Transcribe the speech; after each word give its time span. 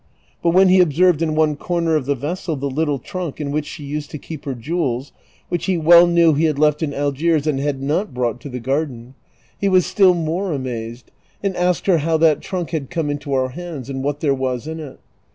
But 0.41 0.49
when 0.49 0.69
he 0.69 0.79
observed 0.81 1.21
in 1.21 1.35
one 1.35 1.55
corner 1.55 1.95
of 1.95 2.07
the 2.07 2.15
vessel 2.15 2.55
the 2.55 2.71
little 2.71 2.97
trunk 2.97 3.39
in 3.39 3.51
whicli 3.51 3.65
she 3.65 3.83
used 3.83 4.09
to 4.09 4.17
keep 4.17 4.45
her 4.45 4.55
jewels, 4.55 5.11
which 5.49 5.65
he 5.65 5.77
well 5.77 6.07
knew 6.07 6.33
he 6.33 6.45
had 6.45 6.57
left 6.57 6.81
in 6.81 6.91
Algieis 6.91 7.45
and 7.45 7.59
had 7.59 7.83
not 7.83 8.11
brought 8.11 8.41
to 8.41 8.49
the 8.49 8.59
gai'den, 8.59 9.13
he 9.59 9.69
was 9.69 9.85
still 9.85 10.15
more 10.15 10.53
amazed, 10.53 11.11
and 11.43 11.55
asked 11.55 11.85
her 11.85 11.99
how 11.99 12.17
that 12.17 12.41
trunk 12.41 12.71
had 12.71 12.89
come 12.89 13.11
into 13.11 13.31
our 13.33 13.49
hands, 13.49 13.91
and 13.91 14.03
what 14.03 14.21
there 14.21 14.33
was 14.33 14.65
in 14.65 14.79
it. 14.79 14.99